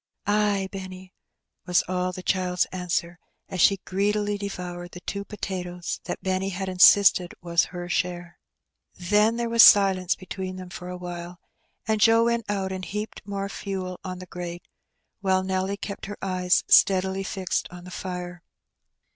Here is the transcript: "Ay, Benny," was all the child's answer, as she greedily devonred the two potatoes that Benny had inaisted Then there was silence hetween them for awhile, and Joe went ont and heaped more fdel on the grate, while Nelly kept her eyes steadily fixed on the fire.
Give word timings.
"Ay, 0.25 0.67
Benny," 0.71 1.13
was 1.67 1.83
all 1.87 2.11
the 2.11 2.23
child's 2.23 2.65
answer, 2.71 3.19
as 3.49 3.61
she 3.61 3.77
greedily 3.85 4.35
devonred 4.35 4.89
the 4.93 4.99
two 5.01 5.23
potatoes 5.23 6.01
that 6.05 6.23
Benny 6.23 6.49
had 6.49 6.67
inaisted 6.67 7.33
Then 8.95 9.35
there 9.35 9.47
was 9.47 9.61
silence 9.61 10.15
hetween 10.15 10.57
them 10.57 10.71
for 10.71 10.89
awhile, 10.89 11.39
and 11.87 12.01
Joe 12.01 12.25
went 12.25 12.49
ont 12.49 12.71
and 12.71 12.85
heaped 12.85 13.21
more 13.27 13.47
fdel 13.47 13.97
on 14.03 14.17
the 14.17 14.25
grate, 14.25 14.67
while 15.19 15.43
Nelly 15.43 15.77
kept 15.77 16.07
her 16.07 16.17
eyes 16.19 16.63
steadily 16.67 17.21
fixed 17.21 17.67
on 17.69 17.83
the 17.83 17.91
fire. 17.91 18.41